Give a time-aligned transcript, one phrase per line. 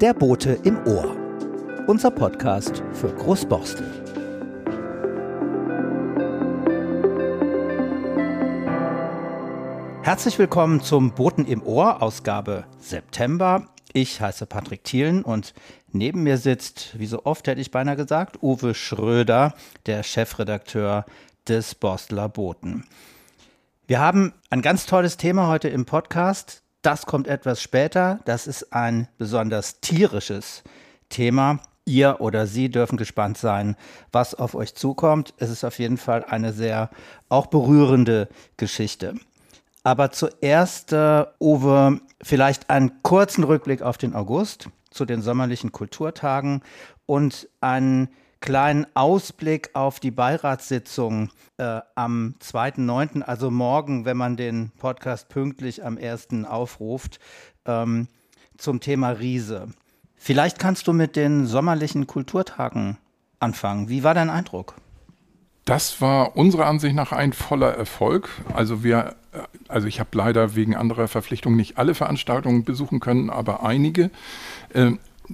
[0.00, 1.14] Der Bote im Ohr.
[1.86, 3.84] Unser Podcast für Großborstel.
[10.02, 13.68] Herzlich willkommen zum Boten im Ohr, Ausgabe September.
[13.92, 15.52] Ich heiße Patrick Thielen und
[15.92, 19.52] neben mir sitzt, wie so oft hätte ich beinahe gesagt, Uwe Schröder,
[19.84, 21.04] der Chefredakteur
[21.46, 22.86] des Borstler Boten.
[23.86, 26.62] Wir haben ein ganz tolles Thema heute im Podcast.
[26.82, 28.20] Das kommt etwas später.
[28.24, 30.62] Das ist ein besonders tierisches
[31.08, 31.60] Thema.
[31.84, 33.76] Ihr oder Sie dürfen gespannt sein,
[34.12, 35.34] was auf euch zukommt.
[35.38, 36.90] Es ist auf jeden Fall eine sehr
[37.28, 39.14] auch berührende Geschichte.
[39.82, 46.62] Aber zuerst, äh, Uwe, vielleicht einen kurzen Rückblick auf den August zu den sommerlichen Kulturtagen
[47.06, 48.08] und einen
[48.40, 55.84] kleinen Ausblick auf die Beiratssitzung äh, am 2.9., also morgen, wenn man den Podcast pünktlich
[55.84, 56.44] am 1.
[56.48, 57.20] aufruft,
[57.66, 58.08] ähm,
[58.56, 59.68] zum Thema Riese.
[60.16, 62.98] Vielleicht kannst du mit den sommerlichen Kulturtagen
[63.38, 63.88] anfangen.
[63.88, 64.74] Wie war dein Eindruck?
[65.64, 68.28] Das war unserer Ansicht nach ein voller Erfolg.
[68.54, 73.30] Also wir, äh, also ich habe leider wegen anderer Verpflichtungen nicht alle Veranstaltungen besuchen können,
[73.30, 74.10] aber einige.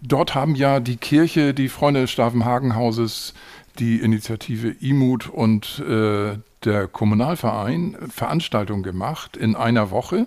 [0.03, 3.35] Dort haben ja die Kirche, die Freunde des Stavenhagenhauses,
[3.79, 10.27] die Initiative IMUT und äh, der Kommunalverein Veranstaltungen gemacht in einer Woche.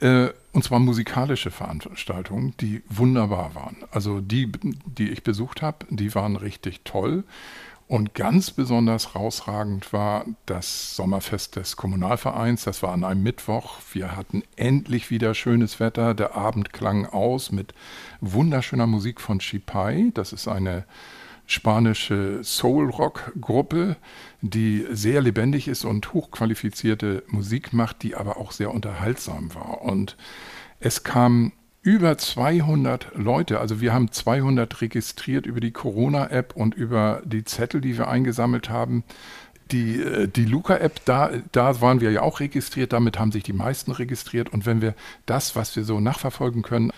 [0.00, 3.76] Äh, und zwar musikalische Veranstaltungen, die wunderbar waren.
[3.90, 4.50] Also die,
[4.84, 7.24] die ich besucht habe, die waren richtig toll.
[7.88, 12.64] Und ganz besonders rausragend war das Sommerfest des Kommunalvereins.
[12.64, 13.76] Das war an einem Mittwoch.
[13.94, 16.12] Wir hatten endlich wieder schönes Wetter.
[16.12, 17.72] Der Abend klang aus mit
[18.20, 20.10] wunderschöner Musik von Chipai.
[20.12, 20.84] Das ist eine
[21.46, 23.96] spanische Soul-Rock-Gruppe,
[24.42, 29.80] die sehr lebendig ist und hochqualifizierte Musik macht, die aber auch sehr unterhaltsam war.
[29.80, 30.18] Und
[30.78, 37.22] es kam über 200 Leute, also wir haben 200 registriert über die Corona-App und über
[37.24, 39.04] die Zettel, die wir eingesammelt haben.
[39.70, 43.52] Die, äh, die Luca-App, da, da waren wir ja auch registriert, damit haben sich die
[43.52, 44.52] meisten registriert.
[44.52, 44.94] Und wenn wir
[45.26, 46.90] das, was wir so nachverfolgen können,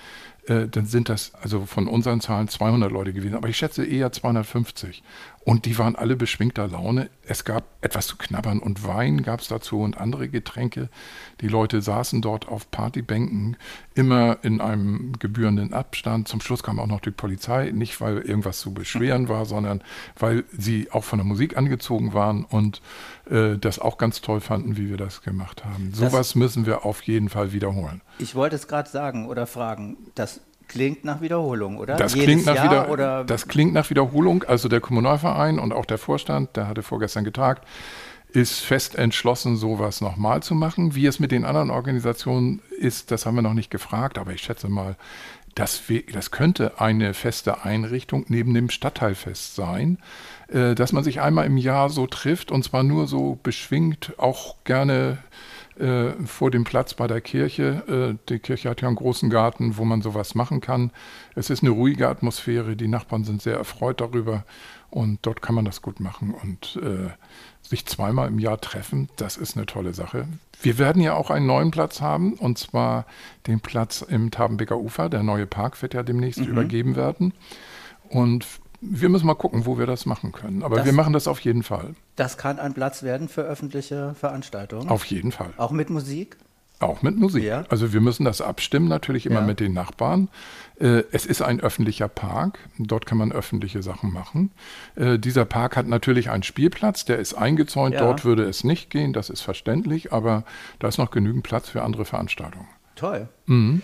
[0.47, 3.35] äh, dann sind das also von unseren Zahlen 200 Leute gewesen.
[3.35, 5.03] Aber ich schätze eher 250.
[5.43, 7.09] Und die waren alle beschwingter Laune.
[7.23, 10.91] Es gab etwas zu knabbern und Wein gab es dazu und andere Getränke.
[11.41, 13.57] Die Leute saßen dort auf Partybänken,
[13.95, 16.29] immer in einem gebührenden Abstand.
[16.29, 19.83] Zum Schluss kam auch noch die Polizei, nicht weil irgendwas zu beschweren war, sondern
[20.19, 22.83] weil sie auch von der Musik angezogen waren und
[23.31, 25.93] äh, das auch ganz toll fanden, wie wir das gemacht haben.
[25.95, 28.03] Sowas müssen wir auf jeden Fall wiederholen.
[28.19, 31.97] Ich wollte es gerade sagen oder fragen, das klingt nach Wiederholung, oder?
[31.97, 33.25] Das klingt nach, Jahr, wieder, oder?
[33.25, 34.45] das klingt nach Wiederholung.
[34.45, 37.67] Also der Kommunalverein und auch der Vorstand, der hatte vorgestern getagt,
[38.33, 40.95] ist fest entschlossen, sowas nochmal zu machen.
[40.95, 44.43] Wie es mit den anderen Organisationen ist, das haben wir noch nicht gefragt, aber ich
[44.43, 44.97] schätze mal,
[45.57, 45.83] das,
[46.13, 49.99] das könnte eine feste Einrichtung neben dem Stadtteilfest sein,
[50.47, 54.55] äh, dass man sich einmal im Jahr so trifft und zwar nur so beschwingt, auch
[54.63, 55.19] gerne
[55.79, 58.17] äh, vor dem Platz bei der Kirche.
[58.19, 60.91] Äh, die Kirche hat ja einen großen Garten, wo man sowas machen kann.
[61.35, 64.45] Es ist eine ruhige Atmosphäre, die Nachbarn sind sehr erfreut darüber
[64.91, 67.11] und dort kann man das gut machen und äh,
[67.63, 70.27] sich zweimal im Jahr treffen, das ist eine tolle Sache.
[70.63, 73.07] Wir werden ja auch einen neuen Platz haben und zwar
[73.47, 75.09] den Platz im Tabenbecker Ufer.
[75.09, 76.49] Der neue Park wird ja demnächst mhm.
[76.49, 77.33] übergeben werden.
[78.09, 78.47] Und
[78.81, 80.63] wir müssen mal gucken, wo wir das machen können.
[80.63, 81.95] Aber das, wir machen das auf jeden Fall.
[82.17, 84.89] Das kann ein Platz werden für öffentliche Veranstaltungen.
[84.89, 85.53] Auf jeden Fall.
[85.57, 86.37] Auch mit Musik?
[86.81, 87.45] Auch mit Musik.
[87.45, 87.65] Ja.
[87.69, 89.47] Also wir müssen das abstimmen, natürlich immer ja.
[89.47, 90.29] mit den Nachbarn.
[90.81, 92.59] Äh, es ist ein öffentlicher Park.
[92.79, 94.51] Dort kann man öffentliche Sachen machen.
[94.97, 97.97] Äh, dieser Park hat natürlich einen Spielplatz, der ist eingezäunt.
[97.97, 98.01] Ja.
[98.01, 100.15] Dort würde es nicht gehen, das ist verständlich.
[100.15, 100.45] Aber
[100.79, 102.69] da ist noch genügend Platz für andere Veranstaltungen.
[102.97, 103.29] Toll.
[103.45, 103.83] Mhm.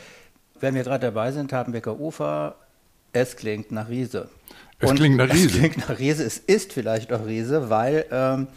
[0.59, 2.57] Wenn wir gerade dabei sind, haben Becker Ufer.
[3.13, 4.31] Es klingt nach Riese.
[4.79, 5.47] Es Und klingt nach Riese.
[5.47, 6.25] Es klingt nach Riese.
[6.25, 8.49] Es ist vielleicht auch Riese, weil ähm,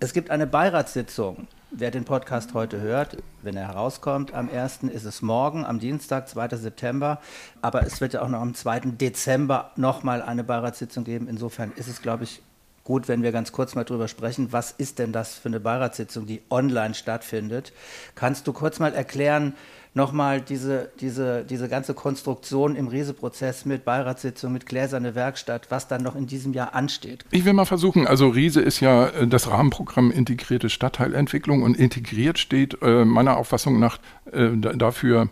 [0.00, 1.46] es gibt eine Beiratssitzung.
[1.70, 4.84] Wer den Podcast heute hört, wenn er herauskommt, am 1.
[4.84, 6.56] ist es morgen, am Dienstag, 2.
[6.56, 7.20] September.
[7.60, 8.80] Aber es wird ja auch noch am 2.
[8.98, 11.28] Dezember nochmal eine Beiratssitzung geben.
[11.28, 12.40] Insofern ist es, glaube ich,
[12.88, 14.48] gut, wenn wir ganz kurz mal drüber sprechen.
[14.50, 17.74] Was ist denn das für eine Beiratssitzung, die online stattfindet?
[18.14, 19.52] Kannst du kurz mal erklären,
[19.92, 26.02] nochmal diese, diese, diese ganze Konstruktion im Riese-Prozess mit Beiratssitzung, mit gläserne Werkstatt, was dann
[26.02, 27.26] noch in diesem Jahr ansteht.
[27.30, 32.38] Ich will mal versuchen, also Riese ist ja äh, das Rahmenprogramm Integrierte Stadtteilentwicklung und integriert
[32.38, 33.98] steht äh, meiner Auffassung nach
[34.32, 35.28] äh, dafür,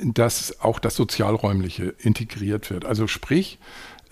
[0.00, 2.84] dass auch das Sozialräumliche integriert wird.
[2.84, 3.58] Also sprich,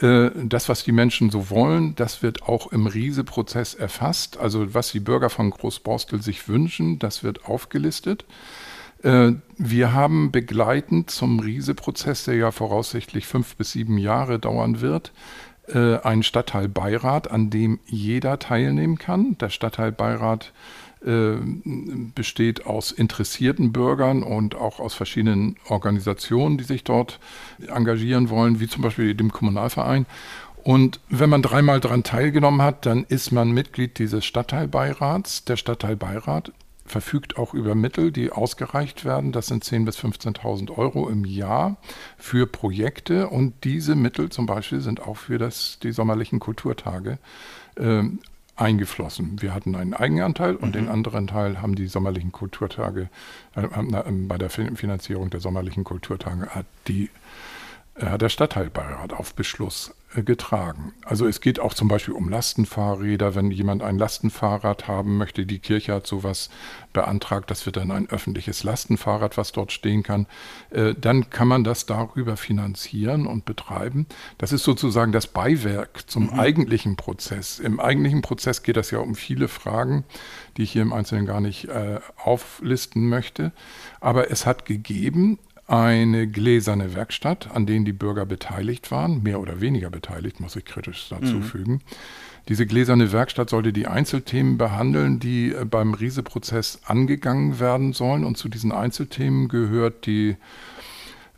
[0.03, 4.37] das, was die Menschen so wollen, das wird auch im Riese-Prozess erfasst.
[4.37, 8.25] Also was die Bürger von Großborstel sich wünschen, das wird aufgelistet.
[9.03, 15.13] Äh, wir haben begleitend zum Riese-Prozess, der ja voraussichtlich fünf bis sieben Jahre dauern wird,
[15.69, 19.37] äh, einen Stadtteilbeirat, an dem jeder teilnehmen kann.
[19.39, 20.51] Der Stadtteilbeirat äh,
[21.05, 27.19] besteht aus interessierten Bürgern und auch aus verschiedenen Organisationen, die sich dort
[27.67, 30.07] engagieren wollen, wie zum Beispiel dem Kommunalverein.
[30.63, 35.45] Und wenn man dreimal daran teilgenommen hat, dann ist man Mitglied dieses Stadtteilbeirats.
[35.45, 36.53] Der Stadtteilbeirat
[36.85, 39.33] verfügt auch über Mittel, die ausgereicht werden.
[39.33, 41.79] Das sind 10.000 bis 15.000 Euro im Jahr
[42.17, 43.29] für Projekte.
[43.29, 47.19] Und diese Mittel zum Beispiel sind auch für das, die sommerlichen Kulturtage
[47.77, 48.05] äh,
[48.57, 49.41] eingeflossen.
[49.41, 50.73] Wir hatten einen Eigenanteil und mhm.
[50.73, 53.09] den anderen Teil haben die sommerlichen Kulturtage,
[53.57, 57.11] äh, äh, bei der Finanzierung der sommerlichen Kulturtage hat die
[58.01, 60.93] hat der Stadtteilbeirat auf Beschluss äh, getragen.
[61.05, 63.35] Also es geht auch zum Beispiel um Lastenfahrräder.
[63.35, 66.51] Wenn jemand ein Lastenfahrrad haben möchte, die Kirche hat sowas
[66.93, 70.27] beantragt, das wird dann ein öffentliches Lastenfahrrad, was dort stehen kann,
[70.71, 74.07] äh, dann kann man das darüber finanzieren und betreiben.
[74.37, 76.41] Das ist sozusagen das Beiwerk zum mhm.
[76.41, 77.59] eigentlichen Prozess.
[77.59, 80.05] Im eigentlichen Prozess geht es ja um viele Fragen,
[80.57, 83.53] die ich hier im Einzelnen gar nicht äh, auflisten möchte.
[84.01, 85.39] Aber es hat gegeben
[85.73, 90.67] eine gläserne Werkstatt, an denen die Bürger beteiligt waren, mehr oder weniger beteiligt, muss ich
[90.67, 91.43] kritisch dazu mhm.
[91.43, 91.81] fügen.
[92.49, 98.25] Diese gläserne Werkstatt sollte die Einzelthemen behandeln, die äh, beim Riese-Prozess angegangen werden sollen.
[98.25, 100.37] Und zu diesen Einzelthemen gehört die,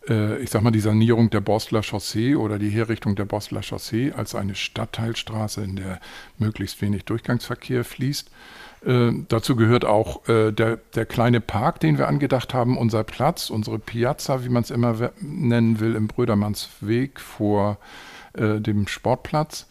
[0.09, 4.11] äh, ich sag mal, die Sanierung der Borstler Chaussee oder die Herrichtung der Borstler Chaussee
[4.11, 6.01] als eine Stadtteilstraße, in der
[6.39, 8.33] möglichst wenig Durchgangsverkehr fließt.
[8.85, 13.51] Äh, dazu gehört auch äh, der, der kleine Park, den wir angedacht haben, unser Platz,
[13.51, 17.79] unsere Piazza, wie man es immer nennen will, im Brödermannsweg vor
[18.35, 19.67] äh, dem Sportplatz.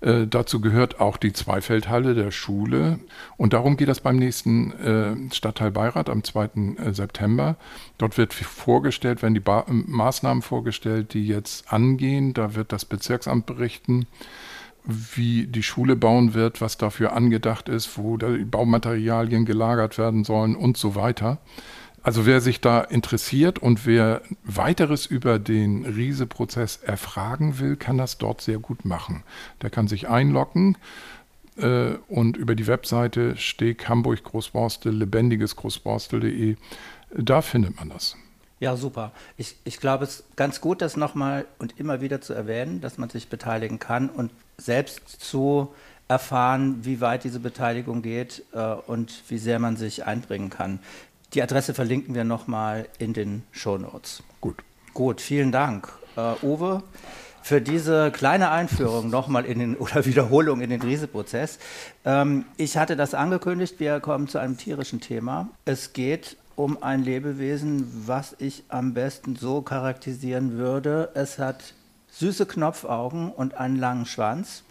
[0.00, 3.00] Äh, dazu gehört auch die Zweifeldhalle der Schule.
[3.36, 6.44] Und darum geht es beim nächsten äh, Stadtteilbeirat am 2.
[6.44, 7.56] Äh, September.
[7.96, 12.32] Dort wird vorgestellt, werden die ba Maßnahmen vorgestellt, die jetzt angehen.
[12.34, 14.06] Da wird das Bezirksamt berichten
[14.88, 20.56] wie die Schule bauen wird, was dafür angedacht ist, wo die Baumaterialien gelagert werden sollen
[20.56, 21.38] und so weiter.
[22.02, 28.16] Also wer sich da interessiert und wer weiteres über den Riese-Prozess erfragen will, kann das
[28.16, 29.24] dort sehr gut machen.
[29.60, 30.78] Der kann sich einloggen
[31.58, 36.56] äh, und über die Webseite Steg Hamburg Großborstel, lebendiges Großborstel.de,
[37.14, 38.16] da findet man das.
[38.58, 39.12] Ja, super.
[39.36, 42.96] Ich, ich glaube, es ist ganz gut, das nochmal und immer wieder zu erwähnen, dass
[42.96, 45.72] man sich beteiligen kann und selbst zu
[46.08, 50.80] erfahren, wie weit diese Beteiligung geht äh, und wie sehr man sich einbringen kann.
[51.34, 54.22] Die Adresse verlinken wir nochmal in den Show Notes.
[54.40, 54.56] Gut.
[54.94, 56.82] Gut, vielen Dank, äh, Uwe,
[57.42, 61.58] für diese kleine Einführung nochmal in den oder Wiederholung in den Rieseprozess.
[62.04, 65.50] Ähm, ich hatte das angekündigt, wir kommen zu einem tierischen Thema.
[65.66, 71.10] Es geht um ein Lebewesen, was ich am besten so charakterisieren würde.
[71.14, 71.74] Es hat
[72.10, 74.62] süße Knopfaugen und einen langen Schwanz.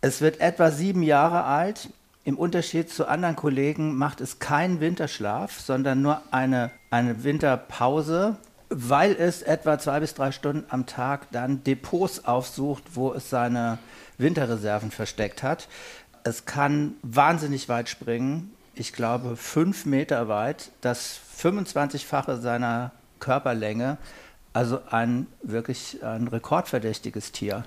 [0.00, 1.90] Es wird etwa sieben Jahre alt.
[2.24, 8.36] Im Unterschied zu anderen Kollegen macht es keinen Winterschlaf, sondern nur eine, eine Winterpause,
[8.68, 13.78] weil es etwa zwei bis drei Stunden am Tag dann Depots aufsucht, wo es seine
[14.18, 15.68] Winterreserven versteckt hat.
[16.24, 23.96] Es kann wahnsinnig weit springen, ich glaube, fünf Meter weit, das 25-fache seiner Körperlänge.
[24.56, 27.66] Also ein wirklich ein rekordverdächtiges Tier.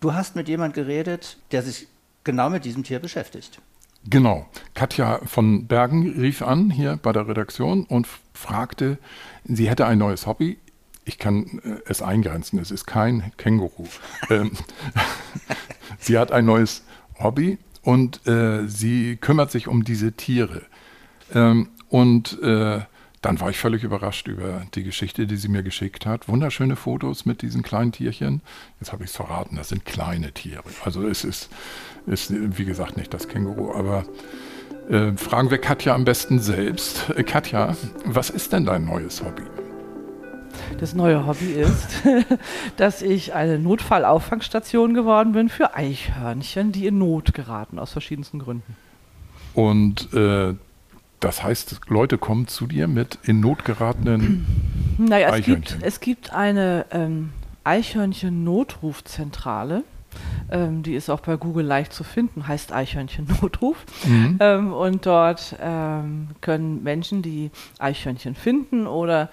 [0.00, 1.88] Du hast mit jemand geredet, der sich
[2.22, 3.62] genau mit diesem Tier beschäftigt.
[4.04, 4.46] Genau.
[4.74, 8.98] Katja von Bergen rief an hier bei der Redaktion und fragte,
[9.44, 10.58] sie hätte ein neues Hobby.
[11.06, 13.86] Ich kann äh, es eingrenzen, es ist kein Känguru.
[14.28, 14.50] Ähm,
[15.98, 16.84] sie hat ein neues
[17.18, 20.60] Hobby und äh, sie kümmert sich um diese Tiere.
[21.32, 22.82] Ähm, und äh,
[23.28, 26.28] dann war ich völlig überrascht über die Geschichte, die sie mir geschickt hat.
[26.28, 28.40] Wunderschöne Fotos mit diesen kleinen Tierchen.
[28.80, 30.62] Jetzt habe ich es verraten, das sind kleine Tiere.
[30.82, 31.50] Also es ist,
[32.06, 34.06] ist wie gesagt, nicht das Känguru, aber
[34.88, 37.10] äh, fragen wir Katja am besten selbst.
[37.10, 39.42] Äh, Katja, was ist denn dein neues Hobby?
[40.80, 41.98] Das neue Hobby ist,
[42.78, 48.74] dass ich eine Notfallauffangstation geworden bin für Eichhörnchen, die in Not geraten, aus verschiedensten Gründen.
[49.52, 50.54] Und äh,
[51.20, 54.44] das heißt, Leute kommen zu dir mit in Not geratenen
[54.98, 55.80] naja, Eichhörnchen.
[55.80, 57.30] Es gibt, es gibt eine ähm,
[57.64, 59.84] Eichhörnchen-Notrufzentrale.
[60.50, 63.76] Ähm, die ist auch bei Google leicht zu finden, heißt Eichhörnchen-Notruf.
[64.06, 64.38] Mhm.
[64.40, 69.28] Ähm, und dort ähm, können Menschen, die Eichhörnchen finden oder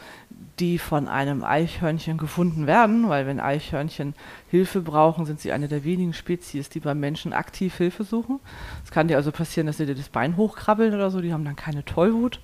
[0.60, 4.14] die von einem Eichhörnchen gefunden werden, weil wenn Eichhörnchen
[4.50, 8.40] Hilfe brauchen, sind sie eine der wenigen Spezies, die beim Menschen aktiv Hilfe suchen.
[8.84, 11.46] Es kann dir also passieren, dass sie dir das Bein hochkrabbeln oder so, die haben
[11.46, 12.40] dann keine Tollwut,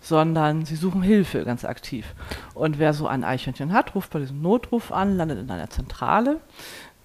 [0.00, 2.14] sondern sie suchen Hilfe ganz aktiv.
[2.54, 6.40] Und wer so ein Eichhörnchen hat, ruft bei diesem Notruf an, landet in einer Zentrale,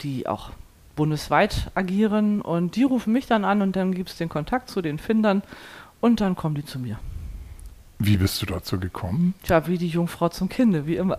[0.01, 0.51] die auch
[0.95, 4.81] bundesweit agieren und die rufen mich dann an und dann gibt es den Kontakt zu
[4.81, 5.41] den Findern
[6.01, 6.99] und dann kommen die zu mir.
[8.03, 9.35] Wie bist du dazu gekommen?
[9.43, 11.17] Tja, wie die Jungfrau zum Kinde, wie immer.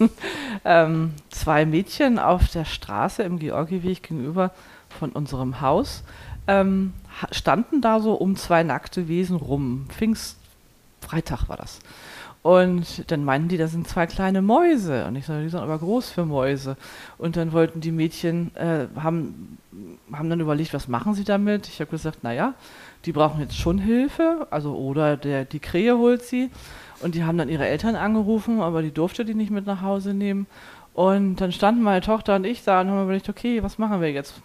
[0.64, 4.50] ähm, zwei Mädchen auf der Straße im Georgieweg gegenüber
[4.88, 6.02] von unserem Haus
[6.48, 6.92] ähm,
[7.30, 9.86] standen da so um zwei nackte Wesen rum.
[9.88, 11.78] Pfingstfreitag war das.
[12.42, 15.06] Und dann meinten die, das sind zwei kleine Mäuse.
[15.06, 16.76] Und ich sage, die sind aber groß für Mäuse.
[17.18, 19.58] Und dann wollten die Mädchen, äh, haben,
[20.12, 21.66] haben dann überlegt, was machen sie damit?
[21.66, 22.54] Ich habe gesagt, naja,
[23.04, 24.46] die brauchen jetzt schon Hilfe.
[24.50, 26.50] Also, oder der, die Krähe holt sie.
[27.00, 30.14] Und die haben dann ihre Eltern angerufen, aber die durfte die nicht mit nach Hause
[30.14, 30.46] nehmen.
[30.94, 34.10] Und dann standen meine Tochter und ich da und haben überlegt, okay, was machen wir
[34.10, 34.40] jetzt?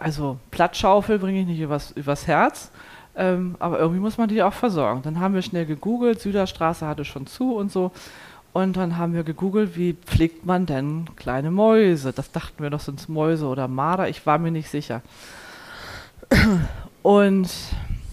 [0.00, 2.72] Also Plattschaufel bringe ich nicht übers, übers Herz,
[3.14, 5.02] ähm, aber irgendwie muss man die auch versorgen.
[5.02, 7.92] Dann haben wir schnell gegoogelt, Süderstraße hatte schon zu und so.
[8.52, 12.12] Und dann haben wir gegoogelt, wie pflegt man denn kleine Mäuse?
[12.12, 15.02] Das dachten wir doch, sind es Mäuse oder Marder, ich war mir nicht sicher.
[17.04, 17.50] Und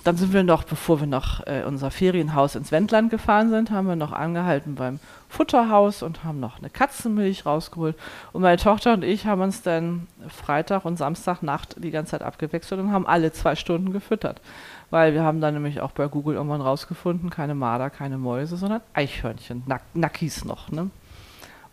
[0.03, 3.88] dann sind wir noch, bevor wir noch äh, unser Ferienhaus ins Wendland gefahren sind, haben
[3.88, 7.95] wir noch angehalten beim Futterhaus und haben noch eine Katzenmilch rausgeholt.
[8.33, 12.81] Und meine Tochter und ich haben uns dann Freitag und Samstagnacht die ganze Zeit abgewechselt
[12.81, 14.41] und haben alle zwei Stunden gefüttert.
[14.89, 18.81] Weil wir haben dann nämlich auch bei Google irgendwann rausgefunden, keine Marder, keine Mäuse, sondern
[18.91, 20.69] Eichhörnchen, Nack Nackis noch.
[20.69, 20.89] Ne?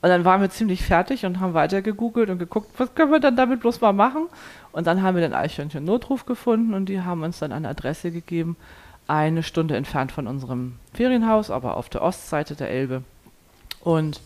[0.00, 3.18] Und dann waren wir ziemlich fertig und haben weiter gegoogelt und geguckt, was können wir
[3.18, 4.28] dann damit bloß mal machen.
[4.70, 8.56] Und dann haben wir den Eichhörnchen-Notruf gefunden und die haben uns dann eine Adresse gegeben,
[9.08, 13.02] eine Stunde entfernt von unserem Ferienhaus, aber auf der Ostseite der Elbe.
[13.80, 14.20] Und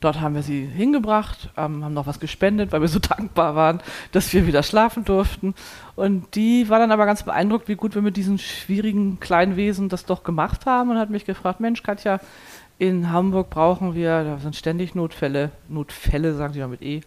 [0.00, 3.80] dort haben wir sie hingebracht, ähm, haben noch was gespendet, weil wir so dankbar waren,
[4.10, 5.54] dass wir wieder schlafen durften.
[5.94, 9.88] Und die war dann aber ganz beeindruckt, wie gut wir mit diesen schwierigen kleinen Wesen
[9.88, 12.18] das doch gemacht haben und hat mich gefragt, Mensch, Katja,
[12.82, 17.02] in Hamburg brauchen wir, da sind ständig Notfälle, Notfälle sagen sie ja mit E,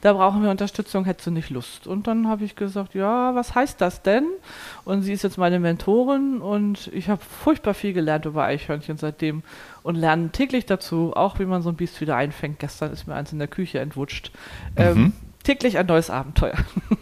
[0.00, 1.86] da brauchen wir Unterstützung, hättest du nicht Lust?
[1.86, 4.24] Und dann habe ich gesagt, ja, was heißt das denn?
[4.86, 9.42] Und sie ist jetzt meine Mentorin und ich habe furchtbar viel gelernt über Eichhörnchen seitdem
[9.82, 12.58] und lerne täglich dazu, auch wie man so ein Biest wieder einfängt.
[12.58, 14.32] Gestern ist mir eins in der Küche entwutscht.
[14.74, 15.12] Ähm, mhm.
[15.42, 16.56] täglich ein neues Abenteuer.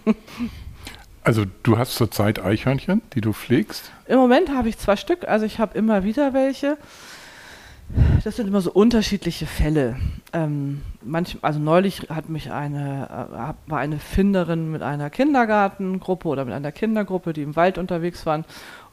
[1.24, 3.92] Also du hast zurzeit Eichhörnchen, die du pflegst?
[4.06, 6.78] Im Moment habe ich zwei Stück, also ich habe immer wieder welche.
[8.24, 9.96] Das sind immer so unterschiedliche Fälle.
[10.32, 16.44] Ähm, manch, also neulich hat mich eine, äh, war eine Finderin mit einer Kindergartengruppe oder
[16.44, 18.44] mit einer Kindergruppe, die im Wald unterwegs waren.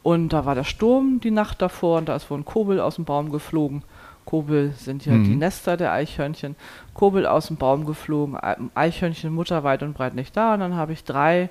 [0.04, 2.96] Und da war der Sturm die Nacht davor und da ist wohl ein Kobel aus
[2.96, 3.84] dem Baum geflogen.
[4.26, 5.24] Kobel sind ja mhm.
[5.26, 6.56] die Nester der Eichhörnchen.
[6.94, 8.38] Kobel aus dem Baum geflogen,
[8.74, 10.54] Eichhörnchen mutterweit und breit nicht da.
[10.54, 11.50] Und dann habe ich drei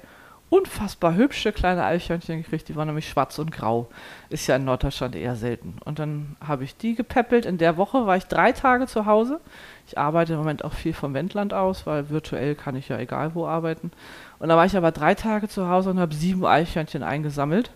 [0.55, 3.89] unfassbar hübsche kleine Eichhörnchen gekriegt, die waren nämlich schwarz und grau.
[4.31, 5.77] Ist ja in Norddeutschland eher selten.
[5.85, 7.45] Und dann habe ich die gepäppelt.
[7.45, 9.41] In der Woche war ich drei Tage zu Hause.
[9.89, 13.35] Ich arbeite im Moment auch viel vom Wendland aus, weil virtuell kann ich ja egal
[13.35, 13.91] wo arbeiten.
[14.39, 17.73] Und da war ich aber drei Tage zu Hause und habe sieben Eichhörnchen eingesammelt.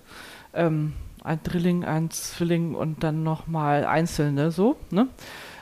[0.54, 0.92] Ähm,
[1.24, 5.08] ein Drilling, ein Zwilling und dann nochmal einzelne so, ne?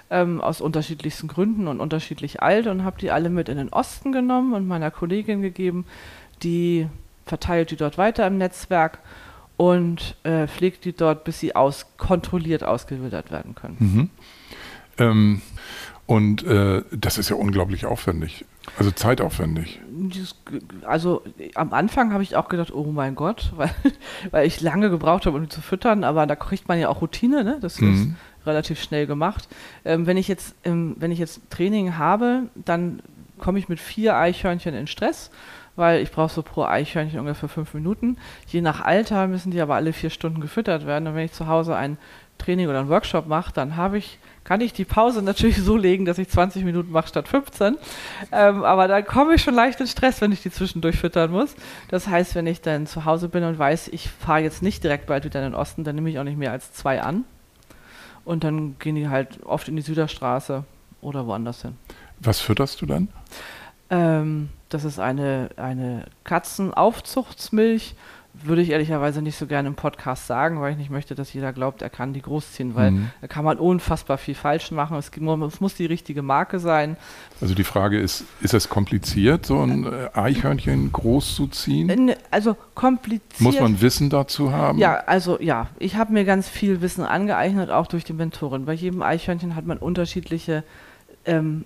[0.09, 4.13] Ähm, aus unterschiedlichsten Gründen und unterschiedlich alt und habe die alle mit in den Osten
[4.13, 5.85] genommen und meiner Kollegin gegeben,
[6.45, 6.87] die
[7.27, 9.01] verteilt die dort weiter im Netzwerk
[9.57, 13.77] und äh, pflegt die dort, bis sie aus, kontrolliert ausgewildert werden können.
[13.79, 14.11] Mhm.
[14.99, 15.43] Ähm,
[16.07, 18.45] und äh, das ist ja unglaublich aufwendig,
[18.79, 19.81] also zeitaufwendig.
[20.87, 21.23] Also
[21.57, 23.71] am Anfang habe ich auch gedacht, oh mein Gott, weil,
[24.31, 27.03] weil ich lange gebraucht habe, um die zu füttern, aber da kriegt man ja auch
[27.03, 27.59] Routine, ne?
[27.61, 27.95] das mhm.
[27.95, 28.09] ist
[28.47, 29.49] relativ schnell gemacht.
[29.85, 33.01] Ähm, wenn, ich jetzt, ähm, wenn ich jetzt Training habe, dann
[33.39, 35.33] komme ich mit vier Eichhörnchen in Stress
[35.77, 38.17] weil ich brauche so pro Eichhörnchen ungefähr fünf Minuten.
[38.49, 41.07] Je nach Alter müssen die aber alle vier Stunden gefüttert werden.
[41.07, 41.99] Und wenn ich zu Hause ein
[42.39, 46.05] Training oder einen Workshop mache, dann habe ich, kann ich die Pause natürlich so legen,
[46.05, 47.77] dass ich 20 Minuten mache statt 15.
[48.33, 51.55] Ähm, aber dann komme ich schon leicht in Stress, wenn ich die zwischendurch füttern muss.
[51.89, 55.07] Das heißt, wenn ich dann zu Hause bin und weiß, ich fahre jetzt nicht direkt
[55.07, 57.25] bald wieder in den Osten, dann nehme ich auch nicht mehr als zwei an.
[58.25, 60.65] Und dann gehen die halt oft in die Süderstraße
[61.01, 61.77] oder woanders hin.
[62.19, 63.09] Was fütterst du dann?
[63.89, 67.95] Ähm, das ist eine, eine Katzenaufzuchtsmilch.
[68.43, 71.55] Würde ich ehrlicherweise nicht so gerne im Podcast sagen, weil ich nicht möchte, dass jeder
[71.55, 73.11] glaubt, er kann die großziehen, weil mhm.
[73.23, 74.99] da kann man unfassbar viel falsch machen.
[74.99, 76.99] Es, es, muss die richtige Marke sein.
[77.41, 81.87] Also die Frage ist, ist es kompliziert, so ein äh, Eichhörnchen groß zu ziehen?
[81.87, 83.41] Ne, also kompliziert.
[83.41, 84.79] Muss man Wissen dazu haben?
[84.79, 88.67] Ja, also ja, ich habe mir ganz viel Wissen angeeignet, auch durch die Mentorin.
[88.67, 90.63] Bei jedem Eichhörnchen hat man unterschiedliche
[91.25, 91.65] ähm,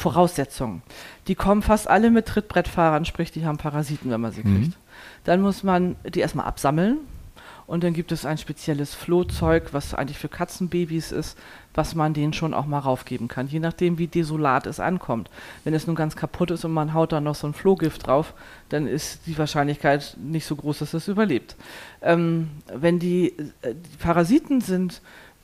[0.00, 0.82] Voraussetzungen.
[1.28, 4.62] Die kommen fast alle mit Trittbrettfahrern, sprich, die haben Parasiten, wenn man sie mhm.
[4.62, 4.78] kriegt.
[5.24, 6.98] Dann muss man die erstmal absammeln
[7.70, 11.38] Und dann gibt es ein spezielles Flohzeug, was eigentlich für Katzenbabys ist,
[11.72, 15.30] was man denen schon auch mal raufgeben kann, je nachdem, wie desolat es ankommt.
[15.62, 18.34] Wenn es nun ganz kaputt ist und man haut da noch so ein Flohgift drauf,
[18.70, 21.54] dann ist die Wahrscheinlichkeit nicht so groß, dass es überlebt.
[22.02, 25.00] Ähm, wenn die, äh, die Parasiten sind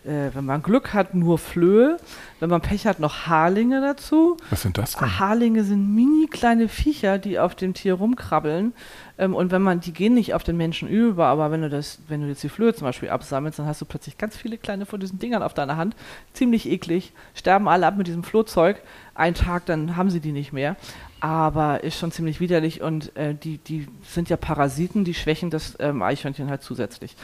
[0.06, 1.98] äh, wenn man Glück hat, nur Flöhe.
[2.38, 4.36] Wenn man Pech hat, noch Haarlinge dazu.
[4.50, 5.18] Was sind das denn?
[5.18, 8.72] Haarlinge sind mini kleine Viecher, die auf dem Tier rumkrabbeln.
[9.18, 11.98] Ähm, und wenn man, die gehen nicht auf den Menschen über, aber wenn du das,
[12.08, 14.86] wenn du jetzt die Flöhe zum Beispiel absammelst, dann hast du plötzlich ganz viele kleine
[14.86, 15.96] von diesen Dingern auf deiner Hand.
[16.32, 17.12] Ziemlich eklig.
[17.34, 18.82] Sterben alle ab mit diesem Flohzeug.
[19.14, 20.76] Ein Tag, dann haben sie die nicht mehr.
[21.20, 25.76] Aber ist schon ziemlich widerlich und äh, die, die sind ja Parasiten, die schwächen das
[25.80, 27.16] ähm, Eichhörnchen halt zusätzlich.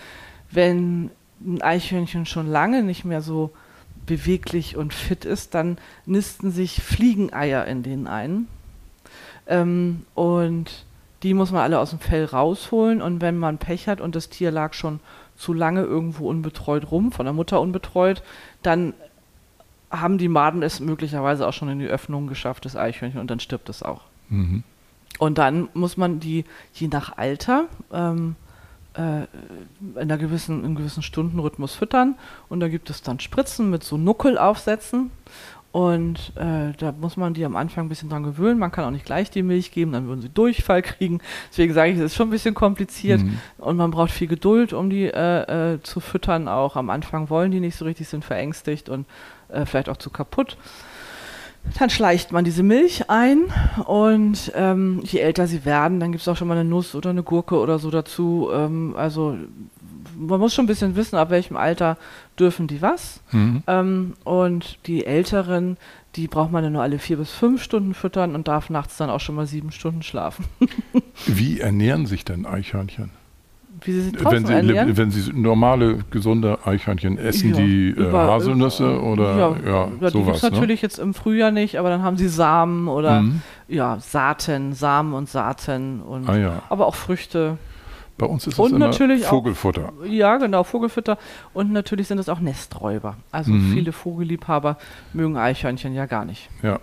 [0.50, 1.10] Wenn
[1.44, 3.50] ein Eichhörnchen schon lange nicht mehr so
[4.06, 8.48] beweglich und fit ist, dann nisten sich Fliegeneier in denen ein.
[9.46, 10.84] Ähm, und
[11.22, 13.00] die muss man alle aus dem Fell rausholen.
[13.00, 15.00] Und wenn man Pech hat und das Tier lag schon
[15.36, 18.22] zu lange irgendwo unbetreut rum, von der Mutter unbetreut,
[18.62, 18.94] dann
[19.90, 23.40] haben die Maden es möglicherweise auch schon in die Öffnung geschafft, das Eichhörnchen, und dann
[23.40, 24.02] stirbt es auch.
[24.30, 24.62] Mhm.
[25.18, 28.34] Und dann muss man die, je nach Alter, ähm,
[28.94, 29.26] äh,
[29.80, 32.16] in, einer gewissen, einem gewissen Stundenrhythmus füttern.
[32.48, 35.10] Und da gibt es dann Spritzen mit so Nuckelaufsätzen.
[35.72, 38.58] Und äh, da muss man die am Anfang ein bisschen dran gewöhnen.
[38.58, 41.20] Man kann auch nicht gleich die Milch geben, dann würden sie Durchfall kriegen.
[41.50, 43.38] Deswegen sage ich, es ist schon ein bisschen kompliziert mhm.
[43.56, 46.46] und man braucht viel Geduld, um die äh, äh, zu füttern.
[46.46, 49.06] Auch am Anfang wollen die nicht so richtig, sind verängstigt und
[49.48, 50.58] äh, vielleicht auch zu kaputt.
[51.78, 53.44] Dann schleicht man diese Milch ein
[53.86, 57.10] und ähm, je älter sie werden, dann gibt es auch schon mal eine Nuss oder
[57.10, 58.50] eine Gurke oder so dazu.
[58.52, 59.36] Ähm, also
[60.16, 61.96] man muss schon ein bisschen wissen, ab welchem Alter
[62.38, 63.20] dürfen die was.
[63.30, 63.62] Mhm.
[63.66, 65.76] Ähm, und die Älteren,
[66.16, 69.10] die braucht man dann nur alle vier bis fünf Stunden füttern und darf nachts dann
[69.10, 70.44] auch schon mal sieben Stunden schlafen.
[71.26, 73.10] Wie ernähren sich denn Eichhörnchen?
[73.84, 74.96] Wie sie wenn sie, ernähren?
[74.96, 80.36] Wenn sie normale, gesunde Eichhörnchen essen, ja, die äh, über, Haselnüsse oder ja, ja, sowas.
[80.38, 80.50] Es ne?
[80.50, 83.42] natürlich jetzt im Frühjahr nicht, aber dann haben sie Samen oder mhm.
[83.68, 86.62] ja, Saaten, Samen und Saaten und ah, ja.
[86.68, 87.58] aber auch Früchte.
[88.18, 89.88] Bei uns ist es und natürlich Vogelfutter.
[89.88, 91.18] Auch, ja, genau, Vogelfutter.
[91.54, 93.16] Und natürlich sind es auch Nesträuber.
[93.30, 93.72] Also mhm.
[93.72, 94.76] viele Vogelliebhaber
[95.12, 96.48] mögen Eichhörnchen ja gar nicht.
[96.62, 96.78] Ja.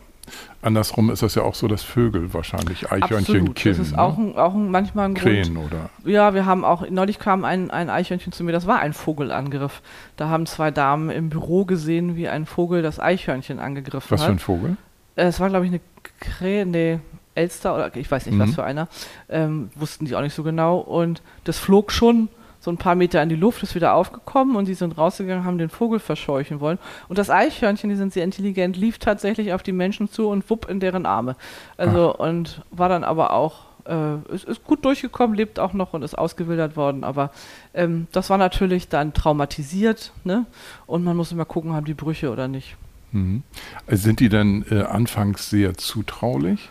[0.62, 3.56] Andersrum ist das ja auch so, dass Vögel wahrscheinlich Eichhörnchen Absolut.
[3.56, 3.78] killen.
[3.78, 4.02] Das ist ne?
[4.02, 5.74] auch, ein, auch ein, manchmal ein Krähen Grund.
[5.74, 5.90] oder?
[6.04, 9.82] Ja, wir haben auch, neulich kam ein, ein Eichhörnchen zu mir, das war ein Vogelangriff.
[10.18, 14.28] Da haben zwei Damen im Büro gesehen, wie ein Vogel das Eichhörnchen angegriffen was hat.
[14.28, 14.78] Was für ein Vogel?
[15.16, 15.82] Äh, es war, glaube ich, eine
[16.20, 17.00] Krähe, nee,
[17.36, 18.42] Elster oder ich weiß nicht, mhm.
[18.42, 18.88] was für einer.
[19.30, 20.78] Ähm, wussten die auch nicht so genau.
[20.78, 24.68] Und das flog schon so ein paar Meter in die Luft, ist wieder aufgekommen und
[24.68, 26.78] die sind rausgegangen, haben den Vogel verscheuchen wollen.
[27.08, 30.70] Und das Eichhörnchen, die sind sehr intelligent, lief tatsächlich auf die Menschen zu und wupp
[30.70, 31.36] in deren Arme.
[31.78, 32.20] Also Ach.
[32.20, 36.18] und war dann aber auch, äh, ist, ist, gut durchgekommen, lebt auch noch und ist
[36.18, 37.06] ausgewildert worden.
[37.06, 37.32] Aber
[37.74, 40.46] ähm, das war natürlich dann traumatisiert, ne?
[40.86, 42.76] Und man muss immer gucken, haben die Brüche oder nicht.
[43.14, 43.44] Mhm.
[43.88, 46.70] Sind die dann äh, anfangs sehr zutraulich?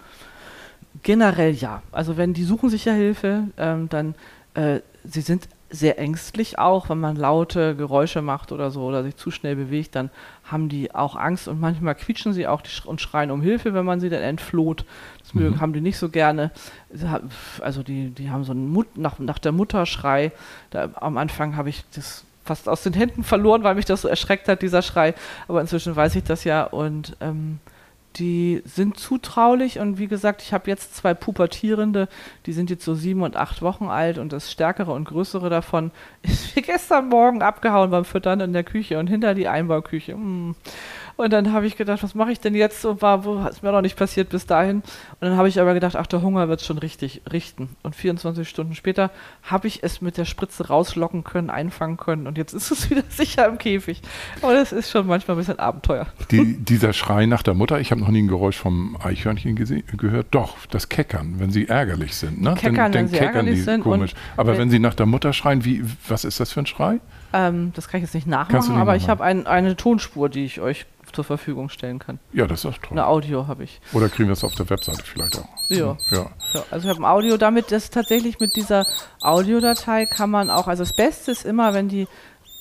[1.02, 1.82] Generell ja.
[1.92, 4.14] Also wenn die suchen sich ja Hilfe, ähm, dann
[4.54, 9.16] äh, sie sind sehr ängstlich auch, wenn man laute Geräusche macht oder so oder sich
[9.16, 10.10] zu schnell bewegt, dann
[10.44, 14.00] haben die auch Angst und manchmal quietschen sie auch und schreien um Hilfe, wenn man
[14.00, 14.84] sie dann entfloht.
[15.22, 15.60] Das mhm.
[15.60, 16.50] haben die nicht so gerne.
[17.60, 20.32] Also die, die haben so einen Mut, nach, nach der Mutterschrei.
[20.70, 24.08] Da, am Anfang habe ich das fast aus den Händen verloren, weil mich das so
[24.08, 25.14] erschreckt hat, dieser Schrei.
[25.48, 27.60] Aber inzwischen weiß ich das ja und ähm,
[28.18, 32.08] die sind zutraulich und wie gesagt, ich habe jetzt zwei Pubertierende,
[32.46, 35.90] die sind jetzt so sieben und acht Wochen alt und das stärkere und größere davon
[36.22, 40.16] ist mir gestern Morgen abgehauen beim Füttern in der Küche und hinter die Einbauküche.
[40.16, 40.54] Mm.
[41.18, 42.84] Und dann habe ich gedacht, was mache ich denn jetzt?
[42.84, 44.76] Und war, wo ist mir noch nicht passiert bis dahin.
[44.76, 44.84] Und
[45.20, 47.70] dann habe ich aber gedacht, ach, der Hunger wird schon richtig richten.
[47.82, 49.10] Und 24 Stunden später
[49.42, 52.28] habe ich es mit der Spritze rauslocken können, einfangen können.
[52.28, 54.00] Und jetzt ist es wieder sicher im Käfig.
[54.42, 56.06] Aber das ist schon manchmal ein bisschen Abenteuer.
[56.30, 60.28] Die, dieser Schrei nach der Mutter, ich habe noch nie ein Geräusch vom Eichhörnchen gehört.
[60.30, 62.40] Doch, das Keckern, wenn sie ärgerlich sind.
[62.40, 62.54] Ne?
[62.54, 63.82] Keckern, dann, wenn sie ärgerlich die sind.
[63.82, 64.14] Komisch.
[64.36, 67.00] Aber wenn, wenn sie nach der Mutter schreien, wie, was ist das für ein Schrei?
[67.32, 70.60] Ähm, das kann ich jetzt nicht nachmachen, aber ich habe ein, eine Tonspur, die ich
[70.60, 72.18] euch zur Verfügung stellen kann.
[72.32, 72.92] Ja, das ist toll.
[72.92, 73.80] Eine Audio habe ich.
[73.92, 75.48] Oder kriegen wir es auf der Webseite vielleicht auch.
[75.68, 75.96] Ja.
[76.10, 76.26] ja.
[76.54, 78.86] ja also ich habe ein Audio damit, das tatsächlich mit dieser
[79.20, 82.06] Audiodatei kann man auch, also das Beste ist immer, wenn die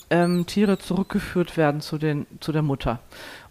[0.09, 2.99] ähm, Tiere zurückgeführt werden zu, den, zu der Mutter.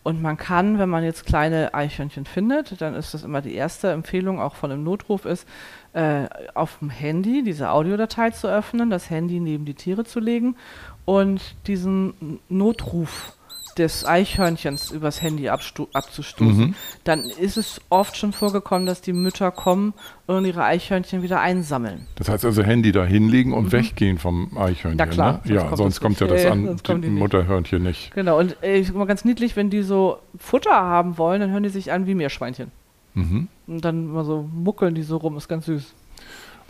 [0.03, 3.91] Und man kann, wenn man jetzt kleine Eichhörnchen findet, dann ist das immer die erste
[3.91, 5.49] Empfehlung, auch von einem Notruf ist,
[5.95, 10.57] äh, auf dem Handy diese Audiodatei zu öffnen, das Handy neben die Tiere zu legen
[11.05, 13.36] und diesen Notruf
[13.79, 16.75] des Eichhörnchens übers Handy abzustoßen, mhm.
[17.05, 19.93] dann ist es oft schon vorgekommen, dass die Mütter kommen
[20.27, 22.07] und ihre Eichhörnchen wieder einsammeln.
[22.17, 23.73] Das heißt also Handy da hinlegen und mhm.
[23.73, 24.97] weggehen vom Eichhörnchen.
[24.97, 25.41] Na klar.
[25.45, 25.55] Ne?
[25.55, 28.15] Ja, sonst, sonst kommt ja das äh, an, die Mutterhörnchen nicht.
[28.15, 31.63] Genau, und äh, ich mal ganz niedlich, wenn die so Futter haben wollen, dann hören
[31.63, 32.71] die sich an wie Meerschweinchen.
[33.15, 33.49] Mhm.
[33.67, 35.95] Und dann mal so muckeln die so rum, ist ganz süß.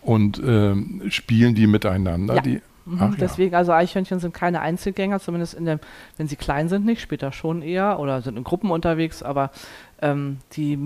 [0.02, 2.36] Und ähm, spielen die miteinander?
[2.36, 2.40] Ja.
[2.40, 3.58] Die, Mhm, Ach, Deswegen, ja.
[3.58, 5.80] also Eichhörnchen sind keine Einzelgänger, zumindest in dem,
[6.16, 9.50] wenn sie klein sind nicht, später schon eher oder sind in Gruppen unterwegs, aber
[10.00, 10.78] ähm, die,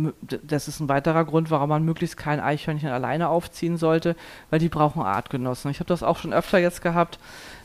[0.42, 4.16] das ist ein weiterer Grund, warum man möglichst kein Eichhörnchen alleine aufziehen sollte,
[4.48, 5.70] weil die brauchen Artgenossen.
[5.70, 7.18] Ich habe das auch schon öfter jetzt gehabt,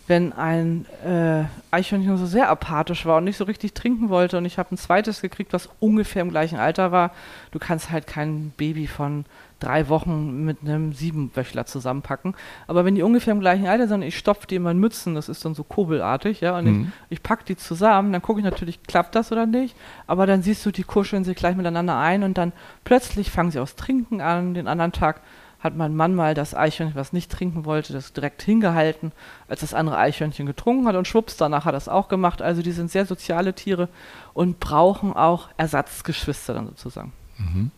[0.08, 4.46] wenn ein äh, Eichhörnchen so sehr apathisch war und nicht so richtig trinken wollte und
[4.46, 7.12] ich habe ein zweites gekriegt, was ungefähr im gleichen Alter war.
[7.52, 9.26] Du kannst halt kein Baby von
[9.60, 12.36] drei Wochen mit einem Siebenwöchler zusammenpacken.
[12.68, 15.30] Aber wenn die ungefähr im gleichen Alter sind, ich stopfe die immer in Mützen, das
[15.30, 16.91] ist dann so kurbelartig, ja, und mhm.
[17.10, 19.76] ich, ich packe die zusammen, dann gucke ich natürlich, klappt das oder nicht.
[20.08, 22.52] Aber dann siehst du, die kuscheln sich gleich miteinander ein und dann
[22.84, 24.54] plötzlich fangen sie aus Trinken an.
[24.54, 25.22] Den anderen Tag
[25.65, 29.12] hat mein Mann mal das Eichhörnchen, was nicht trinken wollte, das direkt hingehalten,
[29.49, 32.41] als das andere Eichhörnchen getrunken hat und schwupps, danach hat er es auch gemacht.
[32.41, 33.89] Also die sind sehr soziale Tiere
[34.34, 37.12] und brauchen auch Ersatzgeschwister dann sozusagen.
[37.38, 37.71] Mhm.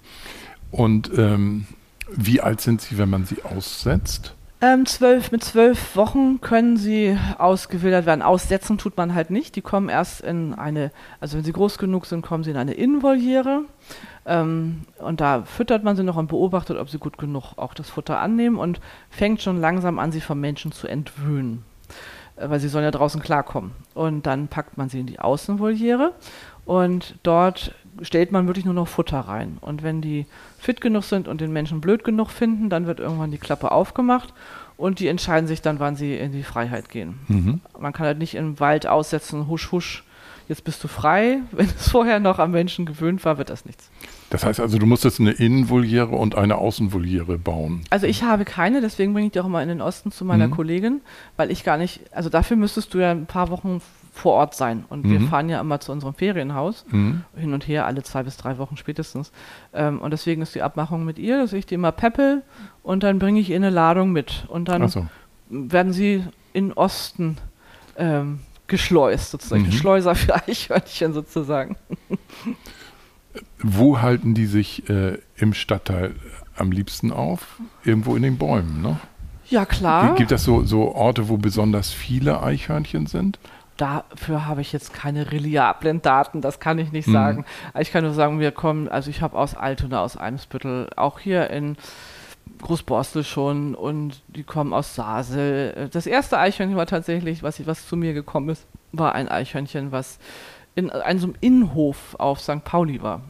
[0.69, 1.65] Und ähm,
[2.09, 4.35] wie alt sind sie, wenn man sie aussetzt?
[4.59, 8.23] Ähm, zwölf, mit zwölf Wochen können sie ausgewildert werden.
[8.23, 9.55] Aussetzen tut man halt nicht.
[9.55, 12.73] Die kommen erst in eine, also wenn sie groß genug sind, kommen sie in eine
[12.73, 13.65] Innenvoliere.
[14.25, 17.91] Ähm, und da füttert man sie noch und beobachtet, ob sie gut genug auch das
[17.91, 21.63] Futter annehmen und fängt schon langsam an, sie vom Menschen zu entwöhnen.
[22.37, 23.71] Äh, weil sie sollen ja draußen klarkommen.
[23.93, 26.13] Und dann packt man sie in die Außenvoliere
[26.65, 29.57] und dort stellt man wirklich nur noch Futter rein.
[29.61, 30.25] Und wenn die
[30.57, 34.33] fit genug sind und den Menschen blöd genug finden, dann wird irgendwann die Klappe aufgemacht
[34.77, 37.19] und die entscheiden sich dann, wann sie in die Freiheit gehen.
[37.27, 37.61] Mhm.
[37.79, 40.03] Man kann halt nicht im Wald aussetzen, husch, husch,
[40.47, 41.39] jetzt bist du frei.
[41.51, 43.89] Wenn es vorher noch am Menschen gewöhnt war, wird das nichts.
[44.29, 47.81] Das heißt also, du musst jetzt eine Innenvoliere und eine Außenvoliere bauen.
[47.89, 50.47] Also ich habe keine, deswegen bringe ich die auch immer in den Osten zu meiner
[50.47, 50.51] mhm.
[50.51, 51.01] Kollegin,
[51.37, 53.81] weil ich gar nicht, also dafür müsstest du ja ein paar Wochen
[54.17, 54.85] vor Ort sein.
[54.89, 55.11] Und mhm.
[55.11, 57.23] wir fahren ja immer zu unserem Ferienhaus, mhm.
[57.35, 59.31] hin und her, alle zwei bis drei Wochen spätestens.
[59.73, 62.43] Ähm, und deswegen ist die Abmachung mit ihr, dass ich die immer peppel
[62.83, 64.45] und dann bringe ich ihr eine Ladung mit.
[64.49, 65.05] Und dann so.
[65.49, 67.37] werden sie in Osten
[67.97, 69.63] ähm, geschleust, sozusagen.
[69.63, 69.71] Mhm.
[69.71, 71.77] Schleuser für Eichhörnchen sozusagen.
[73.61, 76.15] Wo halten die sich äh, im Stadtteil
[76.55, 77.59] am liebsten auf?
[77.83, 78.99] Irgendwo in den Bäumen, ne?
[79.49, 80.15] Ja, klar.
[80.15, 83.39] Gibt es so, so Orte, wo besonders viele Eichhörnchen sind?
[83.77, 87.13] Dafür habe ich jetzt keine reliablen Daten, das kann ich nicht mhm.
[87.13, 87.45] sagen.
[87.79, 91.49] Ich kann nur sagen, wir kommen, also ich habe aus Altona, aus Eimsbüttel, auch hier
[91.49, 91.77] in
[92.61, 95.89] Großborstel schon und die kommen aus Sasel.
[95.91, 100.19] Das erste Eichhörnchen war tatsächlich, was, was zu mir gekommen ist, war ein Eichhörnchen, was
[100.77, 102.63] in einem Innenhof auf St.
[102.63, 103.21] Pauli war.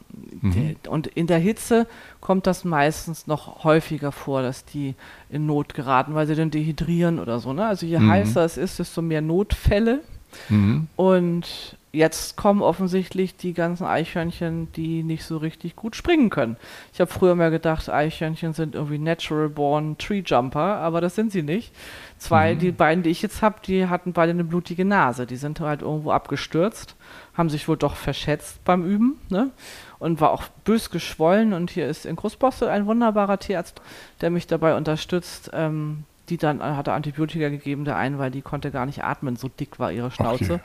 [0.42, 0.76] Mhm.
[0.90, 1.88] Und in der Hitze
[2.20, 4.96] kommt das meistens noch häufiger vor, dass die
[5.30, 7.54] in Not geraten, weil sie dann dehydrieren oder so.
[7.54, 7.66] Ne?
[7.66, 8.10] Also je mhm.
[8.10, 10.02] heißer es ist, desto mehr Notfälle.
[10.50, 10.88] Mhm.
[10.96, 16.58] Und jetzt kommen offensichtlich die ganzen Eichhörnchen, die nicht so richtig gut springen können.
[16.94, 21.32] Ich habe früher mal gedacht, Eichhörnchen sind irgendwie natural born Tree Jumper, aber das sind
[21.32, 21.74] sie nicht.
[22.18, 22.60] Zwei, mhm.
[22.60, 25.26] die beiden, die ich jetzt habe, die hatten beide eine blutige Nase.
[25.26, 26.96] Die sind halt irgendwo abgestürzt,
[27.34, 29.52] haben sich wohl doch verschätzt beim Üben, ne?
[30.00, 31.54] Und war auch bös geschwollen.
[31.54, 33.82] Und hier ist in Großbossel ein wunderbarer Tierarzt,
[34.22, 38.72] der mich dabei unterstützt, ähm, die dann hatte Antibiotika gegeben, der einen, weil die konnte
[38.72, 40.60] gar nicht atmen, so dick war ihre Schnauze.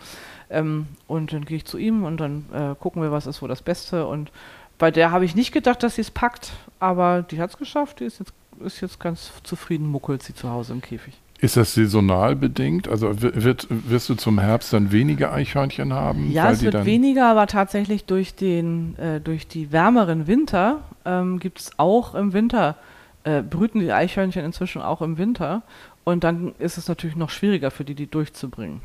[0.51, 3.48] Ähm, und dann gehe ich zu ihm und dann äh, gucken wir, was ist wohl
[3.48, 4.07] das Beste.
[4.07, 4.31] Und
[4.79, 8.01] bei der habe ich nicht gedacht, dass sie es packt, aber die hat es geschafft.
[8.01, 11.14] Die ist jetzt, ist jetzt ganz zufrieden, muckelt sie zu Hause im Käfig.
[11.42, 12.87] Ist das saisonal bedingt?
[12.87, 16.31] Also wird, wirst du zum Herbst dann weniger Eichhörnchen haben?
[16.31, 21.59] Ja, es wird weniger, aber tatsächlich durch, den, äh, durch die wärmeren Winter ähm, gibt
[21.59, 22.77] es auch im Winter
[23.25, 25.63] äh, brüten die Eichhörnchen inzwischen auch im Winter.
[26.05, 28.81] Und dann ist es natürlich noch schwieriger für die, die durchzubringen.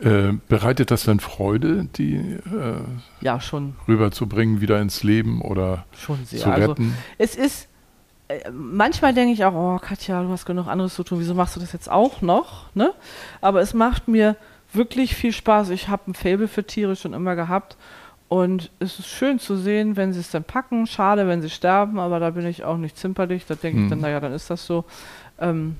[0.00, 2.40] Äh, bereitet das denn Freude, die äh,
[3.20, 3.74] ja, schon.
[3.88, 6.38] rüberzubringen, wieder ins Leben oder schon sehr.
[6.38, 6.94] zu also, retten?
[7.18, 7.68] Also, es ist,
[8.28, 11.56] äh, manchmal denke ich auch, oh Katja, du hast genug anderes zu tun, wieso machst
[11.56, 12.72] du das jetzt auch noch?
[12.76, 12.94] Ne?
[13.40, 14.36] Aber es macht mir
[14.72, 15.70] wirklich viel Spaß.
[15.70, 17.76] Ich habe ein Faible für Tiere schon immer gehabt
[18.28, 20.86] und es ist schön zu sehen, wenn sie es dann packen.
[20.86, 23.46] Schade, wenn sie sterben, aber da bin ich auch nicht zimperlich.
[23.46, 23.84] Da denke mhm.
[23.84, 24.84] ich dann, naja, dann ist das so.
[25.38, 25.76] Ähm,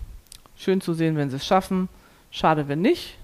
[0.57, 1.89] schön zu sehen, wenn sie es schaffen.
[2.31, 3.19] Schade, wenn nicht.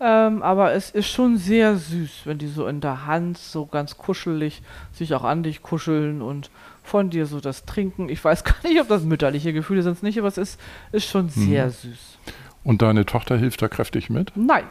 [0.00, 3.96] Ähm, aber es ist schon sehr süß, wenn die so in der Hand so ganz
[3.96, 6.50] kuschelig sich auch an dich kuscheln und
[6.84, 8.08] von dir so das Trinken.
[8.08, 10.60] Ich weiß gar nicht, ob das mütterliche Gefühle sind, nicht, aber es ist,
[10.92, 11.70] ist schon sehr mhm.
[11.70, 12.18] süß.
[12.64, 14.32] Und deine Tochter hilft da kräftig mit?
[14.34, 14.64] Nein.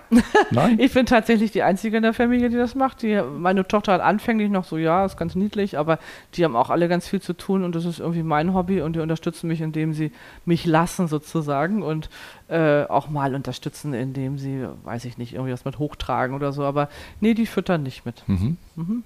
[0.52, 0.80] Nein?
[0.80, 3.02] ich bin tatsächlich die Einzige in der Familie, die das macht.
[3.02, 5.97] Die, meine Tochter hat anfänglich noch so, ja, ist ganz niedlich, aber
[6.34, 8.95] die haben auch alle ganz viel zu tun und das ist irgendwie mein Hobby und
[8.95, 10.12] die unterstützen mich, indem sie
[10.45, 12.10] mich lassen sozusagen und
[12.50, 16.63] äh, auch mal unterstützen, indem sie, weiß ich nicht, irgendwie was mit hochtragen oder so.
[16.63, 18.23] Aber nee, die füttern nicht mit.
[18.28, 18.58] Mhm.
[18.76, 19.04] Mhm.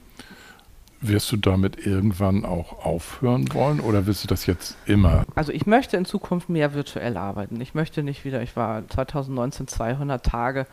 [1.02, 5.26] Wirst du damit irgendwann auch aufhören wollen oder willst du das jetzt immer?
[5.34, 7.60] Also ich möchte in Zukunft mehr virtuell arbeiten.
[7.60, 10.68] Ich möchte nicht wieder, ich war 2019 200 Tage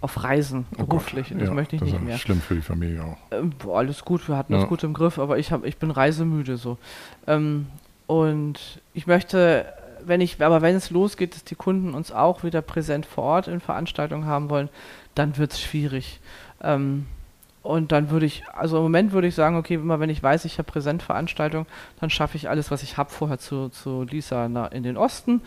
[0.00, 2.16] auf Reisen oh beruflich und das ja, möchte ich das nicht mehr.
[2.16, 3.16] Schlimm für die Familie auch.
[3.30, 4.60] Ähm, boah, alles gut, wir hatten ja.
[4.60, 6.78] das gut im Griff, aber ich, hab, ich bin reisemüde so.
[7.26, 7.66] Ähm,
[8.06, 9.66] und ich möchte,
[10.04, 13.48] wenn ich, aber wenn es losgeht, dass die Kunden uns auch wieder präsent vor Ort
[13.48, 14.68] in Veranstaltungen haben wollen,
[15.14, 16.20] dann wird es schwierig.
[16.62, 17.06] Ähm,
[17.66, 20.44] und dann würde ich, also im Moment würde ich sagen, okay, immer wenn ich weiß,
[20.44, 21.66] ich habe Präsentveranstaltung,
[21.98, 25.40] dann schaffe ich alles, was ich habe, vorher zu, zu Lisa na, in den Osten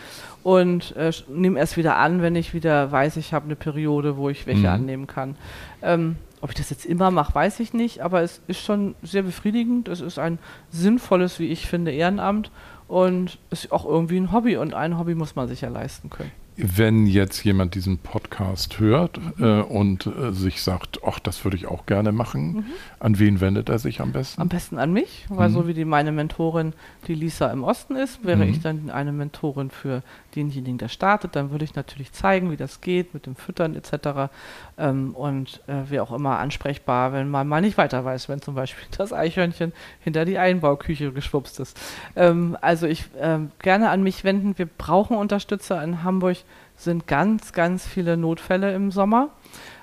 [0.44, 4.28] und äh, nehme erst wieder an, wenn ich wieder weiß, ich habe eine Periode, wo
[4.28, 4.68] ich welche mhm.
[4.68, 5.38] annehmen kann.
[5.82, 9.24] Ähm, ob ich das jetzt immer mache, weiß ich nicht, aber es ist schon sehr
[9.24, 9.88] befriedigend.
[9.88, 10.40] Es ist ein
[10.72, 12.52] sinnvolles, wie ich finde, Ehrenamt
[12.90, 16.10] und es ist auch irgendwie ein Hobby und ein Hobby muss man sich ja leisten
[16.10, 21.58] können wenn jetzt jemand diesen Podcast hört äh, und äh, sich sagt, ach, das würde
[21.58, 22.66] ich auch gerne machen, mhm.
[23.00, 24.42] an wen wendet er sich am besten?
[24.42, 25.54] Am besten an mich, weil mhm.
[25.54, 26.74] so wie die, meine Mentorin,
[27.08, 28.52] die Lisa im Osten ist, wäre mhm.
[28.52, 30.04] ich dann eine Mentorin für
[30.36, 31.36] denjenigen, der startet.
[31.36, 34.32] Dann würde ich natürlich zeigen, wie das geht mit dem Füttern etc.
[34.78, 38.56] Ähm, und äh, wäre auch immer ansprechbar, wenn man mal nicht weiter weiß, wenn zum
[38.56, 41.80] Beispiel das Eichhörnchen hinter die Einbauküche geschwupst ist.
[42.16, 44.58] Ähm, also ich ähm, gerne an mich wenden.
[44.58, 46.38] Wir brauchen Unterstützer in Hamburg
[46.80, 49.30] sind ganz, ganz viele Notfälle im Sommer.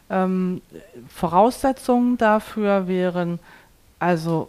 [0.09, 0.63] Ähm,
[1.09, 3.39] Voraussetzungen dafür wären,
[3.99, 4.49] also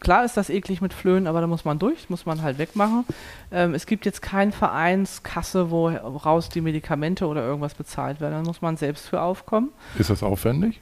[0.00, 3.04] klar ist das eklig mit Flöhen, aber da muss man durch, muss man halt wegmachen.
[3.50, 8.44] Ähm, es gibt jetzt keine Vereinskasse, wo raus die Medikamente oder irgendwas bezahlt werden, dann
[8.44, 9.70] muss man selbst für aufkommen.
[9.98, 10.80] Ist das aufwendig?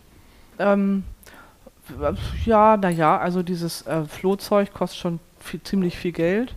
[0.59, 1.05] Ähm,
[2.45, 6.55] ja, naja, also dieses äh, Flohzeug kostet schon viel, ziemlich viel Geld.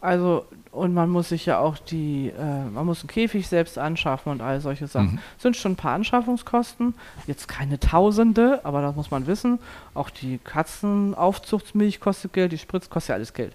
[0.00, 4.32] Also und man muss sich ja auch die, äh, man muss einen Käfig selbst anschaffen
[4.32, 5.12] und all solche Sachen.
[5.12, 5.18] Mhm.
[5.38, 6.94] Sind schon ein paar Anschaffungskosten,
[7.26, 9.60] jetzt keine Tausende, aber das muss man wissen.
[9.94, 13.54] Auch die Katzenaufzuchtsmilch kostet Geld, die Spritz kostet ja alles Geld.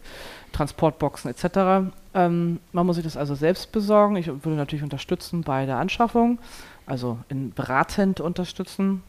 [0.54, 1.92] Transportboxen etc.
[2.14, 4.16] Ähm, man muss sich das also selbst besorgen.
[4.16, 6.40] Ich würde natürlich unterstützen bei der Anschaffung,
[6.86, 9.04] also in beratend unterstützen.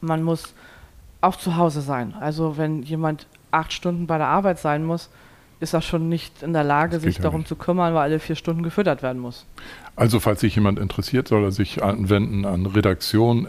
[0.00, 0.54] Man muss
[1.20, 2.14] auch zu Hause sein.
[2.18, 5.10] Also wenn jemand acht Stunden bei der Arbeit sein muss,
[5.64, 7.48] ist er schon nicht in der Lage, sich darum nicht.
[7.48, 9.46] zu kümmern, weil alle vier Stunden gefüttert werden muss.
[9.96, 13.48] Also falls sich jemand interessiert, soll er sich anwenden an redaktion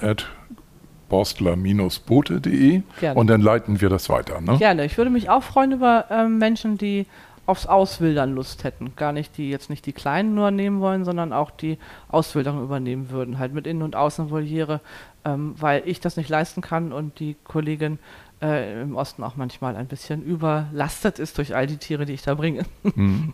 [1.09, 2.81] borstler-bote.de
[3.13, 4.41] und dann leiten wir das weiter.
[4.41, 4.57] Ne?
[4.57, 4.85] Gerne.
[4.85, 7.05] Ich würde mich auch freuen über ähm, Menschen, die
[7.45, 8.93] aufs Auswildern Lust hätten.
[8.95, 11.77] Gar nicht, die jetzt nicht die Kleinen nur nehmen wollen, sondern auch die
[12.09, 13.37] Auswilderung übernehmen würden.
[13.37, 14.81] Halt mit Innen- und Außenvoliere,
[15.25, 17.99] ähm, weil ich das nicht leisten kann und die Kollegin
[18.45, 22.21] äh, im Osten auch manchmal ein bisschen überlastet ist durch all die Tiere, die ich
[22.21, 22.65] da bringe.
[22.95, 23.33] Mhm.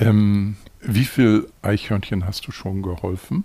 [0.00, 3.42] Ähm, wie viele Eichhörnchen hast du schon geholfen?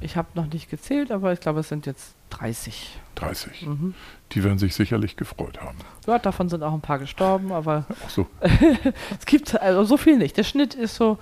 [0.00, 2.98] Ich habe noch nicht gezählt, aber ich glaube, es sind jetzt 30.
[3.14, 3.66] 30.
[3.66, 3.94] Mhm.
[4.32, 5.78] Die werden sich sicherlich gefreut haben.
[6.06, 8.26] Ja, davon sind auch ein paar gestorben, aber Ach so.
[9.18, 10.36] es gibt also so viel nicht.
[10.36, 11.18] Der Schnitt ist so,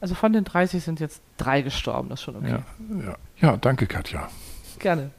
[0.00, 2.50] also von den 30 sind jetzt drei gestorben, das ist schon okay.
[2.50, 3.16] Ja, ja.
[3.40, 4.28] ja danke Katja.
[4.80, 5.10] Gerne.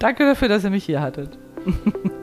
[0.00, 1.38] Danke dafür, dass ihr mich hier hattet.